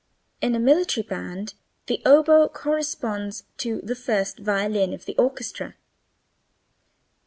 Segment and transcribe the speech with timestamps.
[0.41, 1.53] In a military band
[1.85, 5.75] the oboe corresponds to the first violin of the orchestra.